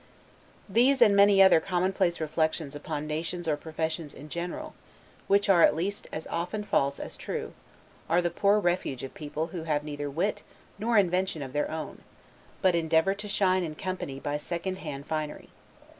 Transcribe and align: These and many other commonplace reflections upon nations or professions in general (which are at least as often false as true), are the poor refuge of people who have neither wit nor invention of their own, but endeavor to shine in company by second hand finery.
These 0.67 0.99
and 0.99 1.15
many 1.15 1.43
other 1.43 1.59
commonplace 1.59 2.19
reflections 2.19 2.73
upon 2.75 3.05
nations 3.05 3.47
or 3.47 3.55
professions 3.55 4.15
in 4.15 4.29
general 4.29 4.73
(which 5.27 5.47
are 5.47 5.61
at 5.61 5.75
least 5.75 6.07
as 6.11 6.25
often 6.31 6.63
false 6.63 6.99
as 6.99 7.15
true), 7.15 7.53
are 8.09 8.19
the 8.19 8.31
poor 8.31 8.59
refuge 8.59 9.03
of 9.03 9.13
people 9.13 9.49
who 9.53 9.65
have 9.65 9.83
neither 9.83 10.09
wit 10.09 10.41
nor 10.79 10.97
invention 10.97 11.43
of 11.43 11.53
their 11.53 11.69
own, 11.69 12.01
but 12.63 12.73
endeavor 12.73 13.13
to 13.13 13.27
shine 13.27 13.61
in 13.63 13.75
company 13.75 14.19
by 14.19 14.37
second 14.37 14.77
hand 14.79 15.05
finery. 15.05 15.49